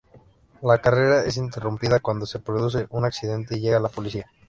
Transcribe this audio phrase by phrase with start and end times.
[0.63, 4.25] La carrera es interrumpida cuando se produce un accidente y llega la policía.